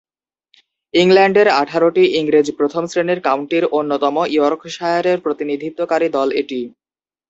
ইংল্যান্ডের 0.93 1.47
আঠারোটি 1.61 2.03
ইংরেজ 2.19 2.47
প্রথম-শ্রেণীর 2.59 3.19
কাউন্টির 3.21 3.63
অন্যতম 3.71 4.15
ইয়র্কশায়ারের 4.31 5.17
প্রতিনিধিত্বকারী 5.25 6.07
দল 6.17 6.29
এটি। 6.41 6.59